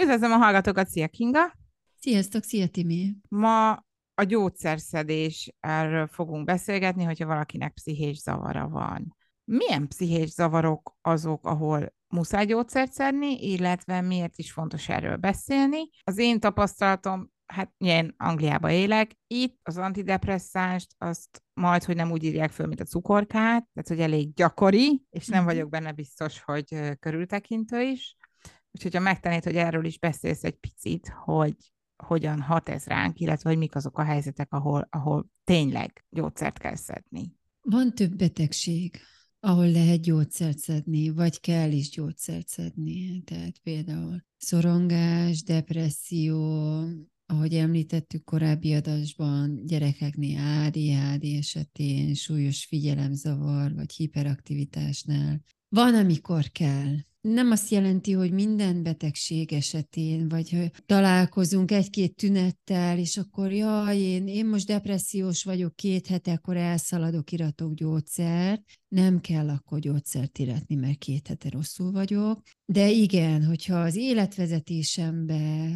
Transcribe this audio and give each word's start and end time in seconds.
Üdvözlöm 0.00 0.32
a 0.32 0.36
hallgatókat, 0.36 0.88
szia 0.88 1.08
Kinga! 1.08 1.52
Sziasztok, 2.00 2.42
szia 2.42 2.68
Timi! 2.68 3.14
Ma 3.28 3.70
a 4.14 4.22
gyógyszerszedés 4.26 5.52
erről 5.60 6.06
fogunk 6.06 6.44
beszélgetni, 6.44 7.04
hogyha 7.04 7.26
valakinek 7.26 7.72
pszichés 7.72 8.18
zavara 8.18 8.68
van. 8.68 9.16
Milyen 9.44 9.88
pszichés 9.88 10.28
zavarok 10.28 10.96
azok, 11.00 11.46
ahol 11.46 11.94
muszáj 12.08 12.46
gyógyszert 12.46 12.92
szedni, 12.92 13.52
illetve 13.52 14.00
miért 14.00 14.38
is 14.38 14.52
fontos 14.52 14.88
erről 14.88 15.16
beszélni? 15.16 15.88
Az 16.02 16.18
én 16.18 16.40
tapasztalatom, 16.40 17.30
hát 17.46 17.72
én 17.76 18.14
Angliába 18.16 18.70
élek, 18.70 19.10
itt 19.26 19.58
az 19.62 19.76
antidepresszánst 19.76 20.94
azt 20.98 21.42
majd, 21.54 21.84
hogy 21.84 21.96
nem 21.96 22.10
úgy 22.10 22.24
írják 22.24 22.50
föl, 22.50 22.66
mint 22.66 22.80
a 22.80 22.84
cukorkát, 22.84 23.68
tehát 23.72 23.88
hogy 23.88 24.00
elég 24.00 24.34
gyakori, 24.34 25.02
és 25.10 25.26
nem 25.26 25.42
mhm. 25.42 25.52
vagyok 25.52 25.68
benne 25.68 25.92
biztos, 25.92 26.42
hogy 26.42 26.96
körültekintő 27.00 27.80
is. 27.80 28.16
Úgyhogy 28.78 28.94
ha 28.94 29.00
megtennéd, 29.00 29.44
hogy 29.44 29.56
erről 29.56 29.84
is 29.84 29.98
beszélsz 29.98 30.44
egy 30.44 30.56
picit, 30.56 31.12
hogy 31.24 31.54
hogyan 31.96 32.40
hat 32.40 32.68
ez 32.68 32.84
ránk, 32.84 33.20
illetve 33.20 33.48
hogy 33.48 33.58
mik 33.58 33.74
azok 33.74 33.98
a 33.98 34.02
helyzetek, 34.02 34.52
ahol, 34.52 34.86
ahol 34.90 35.26
tényleg 35.44 36.04
gyógyszert 36.10 36.58
kell 36.58 36.74
szedni. 36.74 37.32
Van 37.60 37.94
több 37.94 38.16
betegség, 38.16 39.00
ahol 39.40 39.70
lehet 39.70 40.02
gyógyszert 40.02 40.58
szedni, 40.58 41.10
vagy 41.10 41.40
kell 41.40 41.70
is 41.72 41.90
gyógyszert 41.90 42.48
szedni. 42.48 43.22
Tehát 43.22 43.58
például 43.58 44.24
szorongás, 44.36 45.42
depresszió, 45.42 46.82
ahogy 47.26 47.54
említettük 47.54 48.24
korábbi 48.24 48.74
adásban, 48.74 49.66
gyerekeknél 49.66 50.66
ADHD 50.66 51.24
esetén, 51.24 52.14
súlyos 52.14 52.64
figyelemzavar, 52.64 53.74
vagy 53.74 53.92
hiperaktivitásnál. 53.92 55.40
Van, 55.68 55.94
amikor 55.94 56.44
kell 56.48 56.94
nem 57.20 57.50
azt 57.50 57.70
jelenti, 57.70 58.12
hogy 58.12 58.32
minden 58.32 58.82
betegség 58.82 59.52
esetén, 59.52 60.28
vagy 60.28 60.50
hogy 60.50 60.70
találkozunk 60.86 61.70
egy-két 61.70 62.16
tünettel, 62.16 62.98
és 62.98 63.16
akkor 63.16 63.52
jaj, 63.52 63.96
én, 63.98 64.28
én 64.28 64.46
most 64.46 64.66
depressziós 64.66 65.44
vagyok 65.44 65.76
két 65.76 66.06
hete, 66.06 66.32
akkor 66.32 66.56
elszaladok, 66.56 67.32
iratok 67.32 67.74
gyógyszert. 67.74 68.62
Nem 68.88 69.20
kell 69.20 69.48
akkor 69.48 69.78
gyógyszert 69.78 70.38
iratni, 70.38 70.74
mert 70.74 70.98
két 70.98 71.26
hete 71.26 71.48
rosszul 71.48 71.92
vagyok. 71.92 72.42
De 72.64 72.90
igen, 72.90 73.44
hogyha 73.44 73.80
az 73.80 73.96
életvezetésembe 73.96 75.70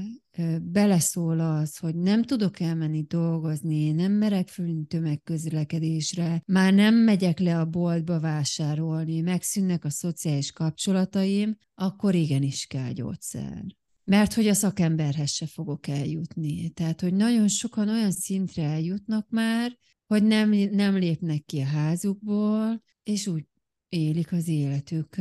beleszól 0.73 1.41
az, 1.41 1.77
hogy 1.77 1.95
nem 1.95 2.23
tudok 2.23 2.61
elmenni 2.61 3.03
dolgozni, 3.03 3.91
nem 3.91 4.13
merek 4.13 4.49
fölni 4.49 4.85
tömegközlekedésre, 4.85 6.43
már 6.47 6.75
nem 6.75 6.95
megyek 6.95 7.39
le 7.39 7.59
a 7.59 7.65
boltba 7.65 8.21
vásárolni, 8.21 9.21
megszűnnek 9.21 9.85
a 9.85 9.91
szociális 9.91 10.53
kapcsolataim, 10.53 11.57
akkor 11.75 12.15
igenis 12.15 12.67
kell 12.67 12.93
gyógyszer. 12.93 13.65
Mert 14.05 14.33
hogy 14.33 14.49
a 14.49 14.55
szakemberhez 14.55 15.31
se 15.31 15.47
fogok 15.47 15.87
eljutni. 15.87 16.69
Tehát, 16.71 17.01
hogy 17.01 17.15
nagyon 17.15 17.49
sokan 17.49 17.89
olyan 17.89 18.11
szintre 18.11 18.63
eljutnak 18.63 19.27
már, 19.31 19.77
hogy 20.07 20.23
nem, 20.23 20.51
nem 20.51 20.95
lépnek 20.95 21.45
ki 21.45 21.61
a 21.61 21.65
házukból, 21.65 22.83
és 23.03 23.27
úgy 23.27 23.45
élik 23.89 24.33
az 24.33 24.49
életük 24.49 25.17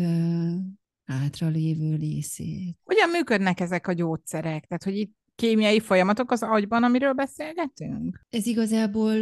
lévő 1.39 1.95
részét. 1.95 2.77
Hogyan 2.83 3.09
működnek 3.09 3.59
ezek 3.59 3.87
a 3.87 3.93
gyógyszerek? 3.93 4.65
Tehát, 4.65 4.83
hogy 4.83 4.97
itt 4.97 5.20
kémiai 5.41 5.79
folyamatok 5.79 6.31
az 6.31 6.43
agyban, 6.43 6.83
amiről 6.83 7.13
beszélgetünk? 7.13 8.21
Ez 8.29 8.45
igazából 8.45 9.13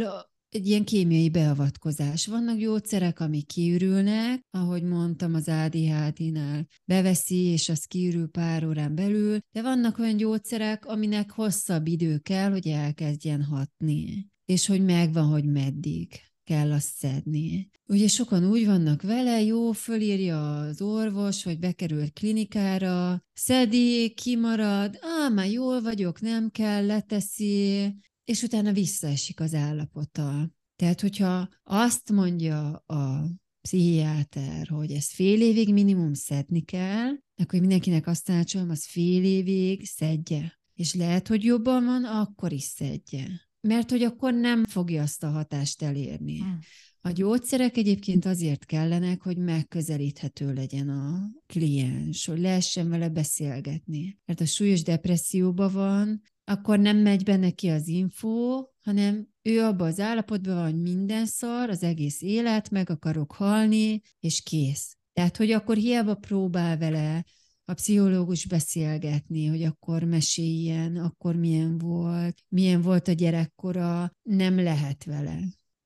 egy 0.48 0.66
ilyen 0.66 0.84
kémiai 0.84 1.30
beavatkozás. 1.30 2.26
Vannak 2.26 2.56
gyógyszerek, 2.56 3.20
amik 3.20 3.46
kiürülnek, 3.46 4.40
ahogy 4.50 4.82
mondtam 4.82 5.34
az 5.34 5.48
ADHD-nál, 5.48 6.66
beveszi, 6.84 7.44
és 7.44 7.68
az 7.68 7.84
kiürül 7.84 8.28
pár 8.28 8.66
órán 8.66 8.94
belül, 8.94 9.38
de 9.52 9.62
vannak 9.62 9.98
olyan 9.98 10.16
gyógyszerek, 10.16 10.86
aminek 10.86 11.30
hosszabb 11.30 11.86
idő 11.86 12.18
kell, 12.18 12.50
hogy 12.50 12.66
elkezdjen 12.66 13.42
hatni, 13.42 14.30
és 14.44 14.66
hogy 14.66 14.84
megvan, 14.84 15.26
hogy 15.26 15.44
meddig 15.44 16.08
kell 16.44 16.72
azt 16.72 16.94
szedni. 16.96 17.70
Ugye 17.86 18.08
sokan 18.08 18.50
úgy 18.50 18.66
vannak 18.66 19.02
vele, 19.02 19.42
jó, 19.42 19.72
fölírja 19.72 20.58
az 20.58 20.82
orvos, 20.82 21.42
hogy 21.42 21.58
bekerült 21.58 22.12
klinikára, 22.12 23.24
szedi, 23.32 24.14
kimarad, 24.14 24.98
á, 25.00 25.19
már 25.32 25.50
jól 25.50 25.80
vagyok, 25.80 26.20
nem 26.20 26.50
kell, 26.50 26.86
leteszi, 26.86 27.94
és 28.24 28.42
utána 28.42 28.72
visszaesik 28.72 29.40
az 29.40 29.54
állapota. 29.54 30.50
Tehát, 30.76 31.00
hogyha 31.00 31.48
azt 31.62 32.12
mondja 32.12 32.70
a 32.86 33.26
pszichiáter, 33.60 34.68
hogy 34.68 34.90
ezt 34.92 35.12
fél 35.12 35.40
évig 35.40 35.72
minimum 35.72 36.14
szedni 36.14 36.60
kell, 36.60 37.10
akkor 37.36 37.60
mindenkinek 37.60 38.06
azt 38.06 38.24
tanácsolom, 38.24 38.70
az 38.70 38.84
fél 38.86 39.24
évig 39.24 39.86
szedje. 39.86 40.58
És 40.74 40.94
lehet, 40.94 41.28
hogy 41.28 41.44
jobban 41.44 41.84
van, 41.84 42.04
akkor 42.04 42.52
is 42.52 42.62
szedje 42.62 43.48
mert 43.60 43.90
hogy 43.90 44.02
akkor 44.02 44.34
nem 44.34 44.64
fogja 44.64 45.02
azt 45.02 45.22
a 45.22 45.30
hatást 45.30 45.82
elérni. 45.82 46.38
Hmm. 46.38 46.58
A 47.02 47.10
gyógyszerek 47.10 47.76
egyébként 47.76 48.24
azért 48.24 48.64
kellenek, 48.64 49.22
hogy 49.22 49.36
megközelíthető 49.36 50.52
legyen 50.52 50.88
a 50.88 51.30
kliens, 51.46 52.26
hogy 52.26 52.40
lehessen 52.40 52.88
vele 52.88 53.08
beszélgetni. 53.08 54.18
Mert 54.24 54.40
a 54.40 54.44
súlyos 54.44 54.82
depresszióban 54.82 55.72
van, 55.72 56.22
akkor 56.44 56.78
nem 56.78 56.96
megy 56.96 57.22
be 57.22 57.36
neki 57.36 57.68
az 57.68 57.88
info, 57.88 58.64
hanem 58.80 59.28
ő 59.42 59.60
abban 59.60 59.86
az 59.86 60.00
állapotban 60.00 60.54
van, 60.54 60.64
hogy 60.64 60.80
minden 60.80 61.26
szar, 61.26 61.70
az 61.70 61.82
egész 61.82 62.22
élet, 62.22 62.70
meg 62.70 62.90
akarok 62.90 63.32
halni, 63.32 64.00
és 64.18 64.42
kész. 64.42 64.96
Tehát, 65.12 65.36
hogy 65.36 65.50
akkor 65.50 65.76
hiába 65.76 66.14
próbál 66.14 66.78
vele 66.78 67.24
a 67.64 67.74
pszichológus 67.74 68.46
beszélgetni, 68.46 69.46
hogy 69.46 69.62
akkor 69.62 70.04
meséljen, 70.04 70.96
akkor 70.96 71.36
milyen 71.36 71.78
volt, 71.78 72.38
milyen 72.48 72.80
volt 72.80 73.08
a 73.08 73.12
gyerekkora, 73.12 74.12
nem 74.22 74.62
lehet 74.62 75.04
vele. 75.04 75.38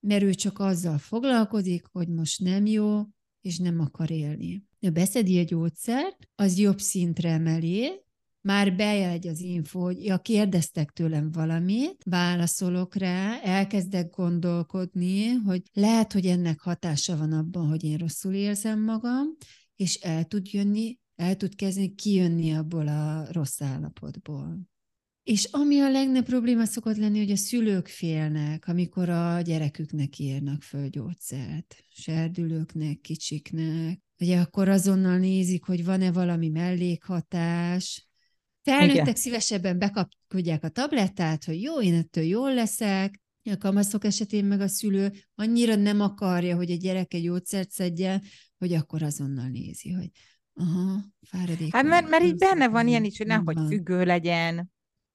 Mert 0.06 0.22
ő 0.22 0.34
csak 0.34 0.58
azzal 0.58 0.98
foglalkozik, 0.98 1.86
hogy 1.92 2.08
most 2.08 2.40
nem 2.40 2.66
jó, 2.66 3.02
és 3.40 3.58
nem 3.58 3.80
akar 3.80 4.10
élni. 4.10 4.64
Ha 4.80 4.90
beszedi 4.90 5.38
a 5.38 5.42
gyógyszert, 5.42 6.28
az 6.34 6.58
jobb 6.58 6.78
szintre 6.78 7.30
emeli, 7.30 8.02
már 8.40 8.76
bejegy 8.76 9.28
az 9.28 9.40
info, 9.40 9.80
hogy 9.80 10.04
ja, 10.04 10.18
kérdeztek 10.18 10.90
tőlem 10.90 11.32
valamit, 11.32 12.02
válaszolok 12.04 12.94
rá, 12.94 13.40
elkezdek 13.40 14.10
gondolkodni, 14.10 15.28
hogy 15.28 15.62
lehet, 15.72 16.12
hogy 16.12 16.26
ennek 16.26 16.60
hatása 16.60 17.16
van 17.16 17.32
abban, 17.32 17.68
hogy 17.68 17.84
én 17.84 17.96
rosszul 17.96 18.34
érzem 18.34 18.84
magam, 18.84 19.36
és 19.76 19.94
el 19.94 20.24
tud 20.24 20.52
jönni 20.52 20.98
el 21.16 21.36
tud 21.36 21.54
kezdeni 21.54 21.94
kijönni 21.94 22.54
abból 22.54 22.88
a 22.88 23.32
rossz 23.32 23.60
állapotból. 23.60 24.58
És 25.24 25.48
ami 25.50 25.80
a 25.80 25.90
legnagyobb 25.90 26.24
probléma 26.24 26.64
szokott 26.64 26.96
lenni, 26.96 27.18
hogy 27.18 27.30
a 27.30 27.36
szülők 27.36 27.88
félnek, 27.88 28.68
amikor 28.68 29.08
a 29.08 29.40
gyereküknek 29.40 30.18
írnak 30.18 30.62
föl 30.62 30.88
gyógyszert, 30.88 31.76
serdülőknek, 31.88 33.00
kicsiknek, 33.00 34.00
ugye 34.20 34.40
akkor 34.40 34.68
azonnal 34.68 35.18
nézik, 35.18 35.64
hogy 35.64 35.84
van-e 35.84 36.12
valami 36.12 36.48
mellékhatás. 36.48 38.08
Felnőttek 38.62 39.02
Igen. 39.02 39.14
szívesebben 39.14 39.78
bekapkodják 39.78 40.64
a 40.64 40.68
tablettát, 40.68 41.44
hogy 41.44 41.62
jó, 41.62 41.80
én 41.80 41.94
ettől 41.94 42.24
jól 42.24 42.54
leszek, 42.54 43.22
a 43.50 43.56
kamaszok 43.58 44.04
esetén 44.04 44.44
meg 44.44 44.60
a 44.60 44.68
szülő 44.68 45.12
annyira 45.34 45.74
nem 45.74 46.00
akarja, 46.00 46.56
hogy 46.56 46.70
a 46.70 46.76
gyerek 46.76 47.14
egy 47.14 47.22
gyógyszert 47.22 47.70
szedjen, 47.70 48.22
hogy 48.58 48.72
akkor 48.72 49.02
azonnal 49.02 49.48
nézi, 49.48 49.92
hogy 49.92 50.10
Aha, 50.54 51.04
fáradék. 51.22 51.74
Hát 51.74 51.84
mert, 51.84 52.08
mert 52.08 52.24
így 52.24 52.36
benne 52.36 52.68
van 52.68 52.88
ilyen 52.88 53.04
is, 53.04 53.18
hogy 53.18 53.26
nehogy 53.26 53.58
függő 53.68 54.04
legyen. 54.04 54.72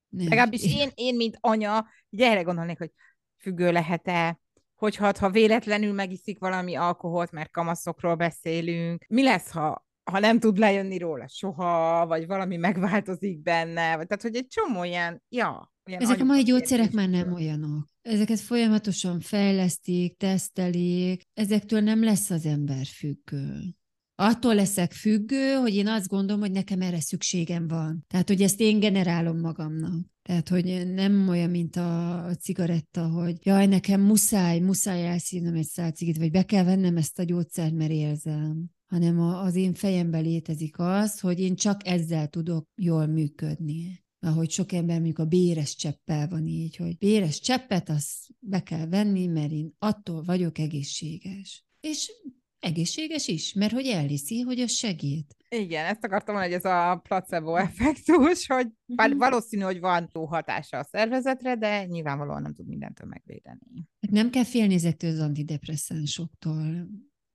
Nem. 0.10 0.28
Legalábbis 0.28 0.64
én, 0.64 0.90
én, 0.96 1.16
mint 1.16 1.38
anya, 1.40 1.88
gyere 2.10 2.42
gondolnék, 2.42 2.78
hogy 2.78 2.92
függő 3.38 3.72
lehet-e, 3.72 4.40
hogyha 4.76 5.12
ha 5.20 5.30
véletlenül 5.30 5.94
megiszik 5.94 6.40
valami 6.40 6.76
alkoholt, 6.76 7.32
mert 7.32 7.52
kamaszokról 7.52 8.16
beszélünk, 8.16 9.06
mi 9.08 9.24
lesz, 9.24 9.52
ha, 9.52 9.88
ha 10.04 10.20
nem 10.20 10.40
tud 10.40 10.58
lejönni 10.58 10.98
róla 10.98 11.28
soha, 11.28 12.06
vagy 12.08 12.28
valami 12.28 12.58
megváltozik 12.58 13.42
benne, 13.42 13.96
vagy, 13.96 14.08
tehát 14.08 14.22
hogy 14.22 14.36
egy 14.36 14.48
csomó 14.48 14.84
ilyen, 14.84 15.24
ja. 15.30 15.74
Ilyen 15.84 16.02
Ezek 16.02 16.22
a 16.22 16.24
mai 16.24 16.44
gyógyszerek 16.44 16.92
már 16.92 17.10
nem 17.10 17.34
olyanok. 17.34 17.88
Ezeket 18.02 18.40
folyamatosan 18.40 19.20
fejlesztik, 19.20 20.18
tesztelik, 20.18 21.24
ezektől 21.34 21.80
nem 21.80 22.04
lesz 22.04 22.30
az 22.30 22.46
ember 22.46 22.86
függő 22.86 23.79
attól 24.20 24.56
leszek 24.56 24.92
függő, 24.92 25.54
hogy 25.54 25.76
én 25.76 25.88
azt 25.88 26.08
gondolom, 26.08 26.42
hogy 26.42 26.52
nekem 26.52 26.82
erre 26.82 27.00
szükségem 27.00 27.68
van. 27.68 28.06
Tehát, 28.08 28.28
hogy 28.28 28.42
ezt 28.42 28.60
én 28.60 28.80
generálom 28.80 29.40
magamnak. 29.40 30.06
Tehát, 30.22 30.50
hogy 30.50 30.94
nem 30.94 31.28
olyan, 31.28 31.50
mint 31.50 31.76
a, 31.76 32.36
cigaretta, 32.40 33.08
hogy 33.08 33.38
jaj, 33.44 33.66
nekem 33.66 34.02
muszáj, 34.02 34.60
muszáj 34.60 35.08
elszívnom 35.08 35.56
egy 35.56 35.68
szál 35.68 35.92
cigit, 35.92 36.18
vagy 36.18 36.32
be 36.32 36.44
kell 36.44 36.64
vennem 36.64 36.98
ezt 36.98 37.20
a 37.20 37.24
gyógyszert, 37.24 37.74
mert 37.74 37.92
érzem 37.92 38.70
hanem 38.90 39.20
az 39.20 39.56
én 39.56 39.74
fejemben 39.74 40.22
létezik 40.24 40.80
az, 40.80 41.20
hogy 41.20 41.40
én 41.40 41.56
csak 41.56 41.88
ezzel 41.88 42.28
tudok 42.28 42.68
jól 42.76 43.06
működni. 43.06 44.04
Ahogy 44.20 44.50
sok 44.50 44.72
ember 44.72 44.96
mondjuk 44.96 45.20
a 45.20 45.26
béres 45.26 45.76
cseppel 45.76 46.28
van 46.28 46.48
így, 46.48 46.76
hogy 46.76 46.98
béres 46.98 47.40
cseppet 47.40 47.90
azt 47.90 48.28
be 48.40 48.64
kell 48.64 48.88
venni, 48.88 49.28
mert 49.28 49.52
én 49.52 49.74
attól 49.80 50.24
vagyok 50.24 50.58
egészséges. 50.58 51.66
És 51.80 52.12
egészséges 52.60 53.28
is, 53.28 53.54
mert 53.54 53.74
hogy 53.74 53.86
elhiszi, 53.86 54.40
hogy 54.42 54.60
az 54.60 54.72
segít. 54.72 55.36
Igen, 55.50 55.86
ezt 55.86 56.04
akartam 56.04 56.36
mondani, 56.36 56.56
hogy 56.56 56.64
ez 56.66 56.72
a 56.72 56.96
placebo 57.04 57.56
effektus, 57.56 58.48
hogy 58.48 58.68
bár 58.86 59.16
valószínű, 59.16 59.64
hogy 59.64 59.80
van 59.80 60.10
hatása 60.28 60.78
a 60.78 60.84
szervezetre, 60.84 61.56
de 61.56 61.86
nyilvánvalóan 61.86 62.42
nem 62.42 62.54
tud 62.54 62.68
mindentől 62.68 63.08
megvédeni. 63.08 63.88
Hát 64.02 64.12
nem 64.12 64.30
kell 64.30 64.44
félni 64.44 64.74
ezektől 64.74 65.12
az 65.12 65.20
antidepresszánsoktól 65.20 66.88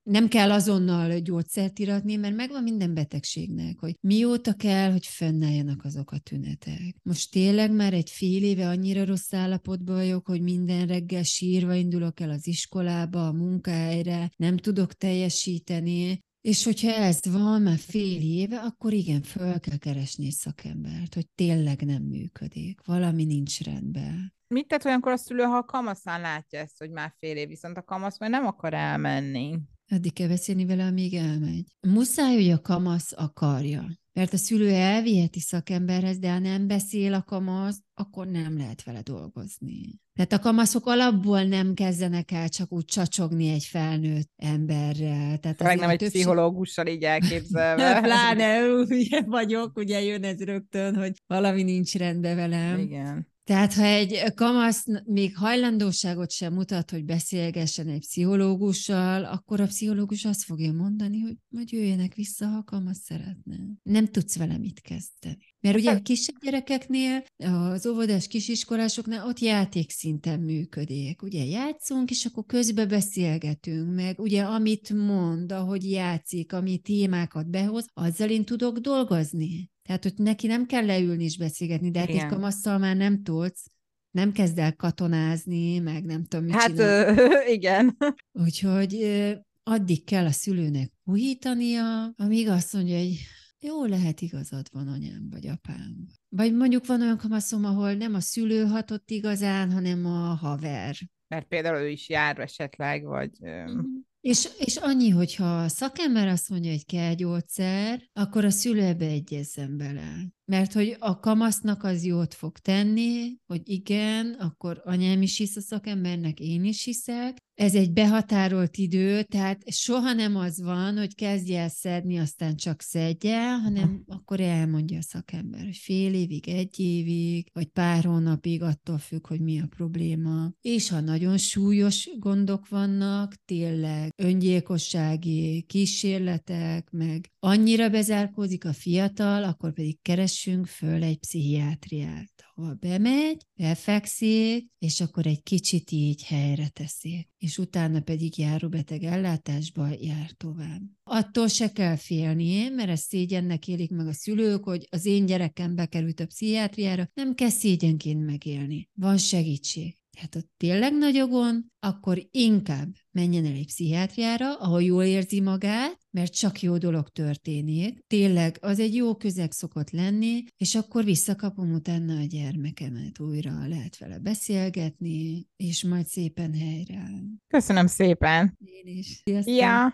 nem 0.05 0.27
kell 0.27 0.51
azonnal 0.51 1.19
gyógyszert 1.19 1.79
iratni, 1.79 2.15
mert 2.15 2.35
megvan 2.35 2.63
minden 2.63 2.93
betegségnek, 2.93 3.79
hogy 3.79 3.95
mióta 4.01 4.53
kell, 4.53 4.91
hogy 4.91 5.05
fennálljanak 5.05 5.83
azok 5.83 6.11
a 6.11 6.17
tünetek. 6.17 6.95
Most 7.03 7.31
tényleg 7.31 7.71
már 7.71 7.93
egy 7.93 8.09
fél 8.09 8.43
éve 8.43 8.67
annyira 8.67 9.05
rossz 9.05 9.33
állapotban 9.33 9.95
vagyok, 9.95 10.25
hogy 10.25 10.41
minden 10.41 10.87
reggel 10.87 11.23
sírva 11.23 11.73
indulok 11.73 12.19
el 12.19 12.29
az 12.29 12.47
iskolába, 12.47 13.27
a 13.27 13.31
munkahelyre, 13.31 14.31
nem 14.35 14.57
tudok 14.57 14.93
teljesíteni, 14.93 16.19
és 16.41 16.63
hogyha 16.63 16.91
ez 16.91 17.19
van 17.31 17.61
már 17.61 17.77
fél 17.77 18.21
éve, 18.21 18.59
akkor 18.59 18.93
igen, 18.93 19.21
föl 19.21 19.59
kell 19.59 19.77
keresni 19.77 20.25
egy 20.25 20.31
szakembert, 20.31 21.13
hogy 21.13 21.27
tényleg 21.35 21.81
nem 21.81 22.03
működik, 22.03 22.81
valami 22.85 23.23
nincs 23.23 23.61
rendben. 23.61 24.33
Mit 24.47 24.67
tett 24.67 24.85
olyankor 24.85 25.11
a 25.11 25.17
szülő, 25.17 25.43
ha 25.43 25.57
a 25.57 25.65
kamaszán 25.65 26.21
látja 26.21 26.59
ezt, 26.59 26.77
hogy 26.77 26.89
már 26.89 27.13
fél 27.19 27.37
év, 27.37 27.47
viszont 27.47 27.77
a 27.77 27.83
kamasz 27.83 28.19
majd 28.19 28.31
nem 28.31 28.45
akar 28.45 28.73
elmenni? 28.73 29.59
Addig 29.89 30.13
kell 30.13 30.27
beszélni 30.27 30.65
vele, 30.65 30.85
amíg 30.85 31.13
elmegy. 31.13 31.65
Muszáj, 31.87 32.35
hogy 32.35 32.49
a 32.49 32.61
kamasz 32.61 33.13
akarja. 33.15 33.87
Mert 34.13 34.33
a 34.33 34.37
szülő 34.37 34.69
elviheti 34.69 35.39
szakemberhez, 35.39 36.17
de 36.17 36.31
ha 36.31 36.39
nem 36.39 36.67
beszél 36.67 37.13
a 37.13 37.23
kamasz, 37.23 37.81
akkor 37.93 38.27
nem 38.27 38.57
lehet 38.57 38.83
vele 38.83 39.01
dolgozni. 39.01 39.99
Tehát 40.13 40.33
a 40.33 40.39
kamaszok 40.39 40.85
alapból 40.85 41.43
nem 41.43 41.73
kezdenek 41.73 42.31
el 42.31 42.49
csak 42.49 42.71
úgy 42.71 42.85
csacsogni 42.85 43.49
egy 43.49 43.63
felnőtt 43.63 44.31
emberrel. 44.35 45.37
Tehát 45.37 45.63
Meg 45.63 45.79
nem 45.79 45.89
egy 45.89 45.97
többség... 45.97 46.21
pszichológussal 46.21 46.87
így 46.87 47.03
elképzelve. 47.03 47.99
Pláne 48.01 48.67
ugye 48.67 49.21
vagyok, 49.21 49.77
ugye 49.77 50.01
jön 50.01 50.23
ez 50.23 50.43
rögtön, 50.43 50.95
hogy 50.95 51.11
valami 51.27 51.63
nincs 51.63 51.95
rendben 51.95 52.35
velem. 52.35 52.79
Igen. 52.79 53.33
Tehát, 53.45 53.73
ha 53.73 53.83
egy 53.83 54.33
kamasz 54.33 54.85
még 55.03 55.35
hajlandóságot 55.35 56.31
sem 56.31 56.53
mutat, 56.53 56.91
hogy 56.91 57.05
beszélgessen 57.05 57.87
egy 57.87 57.99
pszichológussal, 57.99 59.23
akkor 59.23 59.61
a 59.61 59.65
pszichológus 59.65 60.25
azt 60.25 60.43
fogja 60.43 60.73
mondani, 60.73 61.19
hogy 61.19 61.35
majd 61.49 61.71
jöjjenek 61.71 62.13
vissza, 62.13 62.47
ha 62.47 62.57
a 62.57 62.63
kamasz 62.63 63.01
szeretne. 63.03 63.57
Nem 63.83 64.05
tudsz 64.05 64.37
vele 64.37 64.57
mit 64.57 64.81
kezdeni. 64.81 65.55
Mert 65.59 65.77
ugye 65.77 65.91
a 65.91 66.01
kisebb 66.01 66.35
gyerekeknél, 66.41 67.23
az 67.37 67.85
óvodás 67.85 68.27
kisiskolásoknál 68.27 69.27
ott 69.27 69.39
játékszinten 69.39 70.39
működik. 70.39 71.21
Ugye 71.21 71.45
játszunk, 71.45 72.09
és 72.09 72.25
akkor 72.25 72.45
közbe 72.45 72.85
beszélgetünk, 72.85 73.95
meg 73.95 74.19
ugye 74.19 74.43
amit 74.43 74.89
mond, 74.89 75.51
ahogy 75.51 75.91
játszik, 75.91 76.53
ami 76.53 76.77
témákat 76.77 77.49
behoz, 77.49 77.85
azzal 77.93 78.29
én 78.29 78.45
tudok 78.45 78.77
dolgozni. 78.77 79.73
Tehát, 79.87 80.03
hogy 80.03 80.13
neki 80.15 80.47
nem 80.47 80.65
kell 80.65 80.85
leülni 80.85 81.23
és 81.23 81.37
beszélgetni, 81.37 81.91
de 81.91 81.99
hát 81.99 82.09
egy 82.09 82.25
kamasszal 82.25 82.77
már 82.77 82.95
nem 82.95 83.23
tudsz, 83.23 83.71
nem 84.11 84.31
kezd 84.31 84.57
el 84.57 84.75
katonázni, 84.75 85.79
meg 85.79 86.03
nem 86.05 86.23
tudom, 86.23 86.45
mit 86.45 86.55
Hát 86.55 86.79
ö, 86.79 87.13
igen. 87.57 87.97
Úgyhogy 88.31 88.95
ö, 89.01 89.31
addig 89.63 90.03
kell 90.03 90.25
a 90.25 90.31
szülőnek 90.31 90.91
puhítania, 91.03 92.13
amíg 92.15 92.47
azt 92.47 92.73
mondja, 92.73 92.97
hogy 92.97 93.17
jó, 93.59 93.85
lehet 93.85 94.21
igazad 94.21 94.65
van 94.71 94.87
anyám 94.87 95.27
vagy 95.29 95.47
apám. 95.47 96.07
Vagy 96.29 96.53
mondjuk 96.53 96.85
van 96.85 97.01
olyan 97.01 97.17
kamaszom, 97.17 97.65
ahol 97.65 97.93
nem 97.93 98.13
a 98.13 98.19
szülő 98.19 98.65
hatott 98.65 99.09
igazán, 99.09 99.71
hanem 99.71 100.05
a 100.05 100.33
haver. 100.33 100.95
Mert 101.27 101.47
például 101.47 101.77
ő 101.77 101.89
is 101.89 102.09
jár 102.09 102.39
esetleg, 102.39 103.03
vagy... 103.03 103.31
Uh-huh. 103.39 103.85
És, 104.25 104.49
és 104.57 104.77
annyi, 104.77 105.09
hogyha 105.09 105.57
a 105.57 105.67
szakember 105.67 106.27
azt 106.27 106.49
mondja, 106.49 106.71
hogy 106.71 106.85
kell 106.85 107.13
gyógyszer, 107.13 108.09
akkor 108.13 108.45
a 108.45 108.49
szülő 108.49 108.81
ebbe 108.81 109.05
egyezzen 109.05 109.77
bele. 109.77 110.34
Mert 110.45 110.73
hogy 110.73 110.95
a 110.99 111.19
kamasznak 111.19 111.83
az 111.83 112.03
jót 112.03 112.33
fog 112.33 112.57
tenni, 112.57 113.35
hogy 113.45 113.61
igen, 113.69 114.33
akkor 114.33 114.81
anyám 114.83 115.21
is 115.21 115.37
hisz 115.37 115.55
a 115.55 115.61
szakembernek, 115.61 116.39
én 116.39 116.63
is 116.63 116.83
hiszek. 116.83 117.37
Ez 117.55 117.75
egy 117.75 117.91
behatárolt 117.91 118.77
idő, 118.77 119.23
tehát 119.23 119.71
soha 119.71 120.13
nem 120.13 120.35
az 120.35 120.61
van, 120.61 120.97
hogy 120.97 121.15
kezdje 121.15 121.59
el 121.59 121.69
szedni, 121.69 122.17
aztán 122.17 122.55
csak 122.55 122.81
szedje, 122.81 123.57
hanem 123.57 124.03
akkor 124.07 124.39
elmondja 124.39 124.97
a 124.97 125.01
szakember, 125.01 125.63
hogy 125.63 125.77
fél 125.77 126.13
évig, 126.13 126.49
egy 126.49 126.79
évig, 126.79 127.47
vagy 127.53 127.67
pár 127.67 128.03
hónapig, 128.03 128.61
attól 128.61 128.97
függ, 128.97 129.27
hogy 129.27 129.41
mi 129.41 129.59
a 129.59 129.67
probléma. 129.67 130.51
És 130.61 130.89
ha 130.89 130.99
nagyon 130.99 131.37
súlyos 131.37 132.09
gondok 132.19 132.67
vannak, 132.67 133.35
tényleg 133.45 134.13
öngyilkossági 134.15 135.61
kísérletek, 135.61 136.89
meg 136.91 137.31
annyira 137.39 137.89
bezárkózik 137.89 138.65
a 138.65 138.73
fiatal, 138.73 139.43
akkor 139.43 139.73
pedig 139.73 140.01
keres 140.01 140.34
keressünk 140.35 140.67
föl 140.67 141.03
egy 141.03 141.17
pszichiátriát, 141.17 142.31
ahol 142.55 142.73
bemegy, 142.73 143.45
befekszik, 143.53 144.71
és 144.79 145.01
akkor 145.01 145.25
egy 145.25 145.43
kicsit 145.43 145.91
így 145.91 146.23
helyre 146.23 146.67
teszi, 146.67 147.27
és 147.37 147.57
utána 147.57 147.99
pedig 147.99 148.37
járóbeteg 148.37 149.03
ellátásba 149.03 149.87
jár 149.99 150.31
tovább. 150.37 150.81
Attól 151.03 151.47
se 151.47 151.71
kell 151.71 151.95
félni, 151.95 152.69
mert 152.69 152.89
ezt 152.89 153.07
szégyennek 153.07 153.67
élik 153.67 153.91
meg 153.91 154.07
a 154.07 154.13
szülők, 154.13 154.63
hogy 154.63 154.87
az 154.89 155.05
én 155.05 155.25
gyerekem 155.25 155.75
bekerült 155.75 156.19
a 156.19 156.25
pszichiátriára, 156.25 157.09
nem 157.13 157.35
kell 157.35 157.49
szégyenként 157.49 158.25
megélni. 158.25 158.89
Van 158.93 159.17
segítség. 159.17 159.97
Tehát 160.15 160.33
ha 160.33 160.41
tényleg 160.57 160.93
nagy 160.93 161.15
a 161.15 161.27
gond, 161.27 161.63
akkor 161.79 162.27
inkább 162.31 162.87
menjen 163.11 163.45
el 163.45 163.51
egy 163.51 163.65
pszichiátriára, 163.65 164.55
ahol 164.55 164.83
jól 164.83 165.03
érzi 165.03 165.41
magát, 165.41 165.99
mert 166.11 166.33
csak 166.35 166.61
jó 166.61 166.77
dolog 166.77 167.09
történik. 167.09 167.99
Tényleg, 168.07 168.57
az 168.61 168.79
egy 168.79 168.95
jó 168.95 169.15
közeg 169.15 169.51
szokott 169.51 169.89
lenni, 169.89 170.43
és 170.57 170.75
akkor 170.75 171.03
visszakapom 171.03 171.73
utána 171.73 172.17
a 172.17 172.25
gyermekemet, 172.25 173.19
újra 173.19 173.67
lehet 173.67 173.97
vele 173.97 174.19
beszélgetni, 174.19 175.47
és 175.55 175.83
majd 175.83 176.05
szépen 176.05 176.53
helyre. 176.53 177.09
Köszönöm 177.47 177.87
szépen! 177.87 178.57
Én 178.59 178.97
is. 178.97 179.21
Sziasztok! 179.23 179.55
Ja. 179.55 179.93